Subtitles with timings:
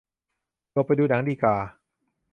[0.73, 1.55] หลบไปดูหนังดีก่า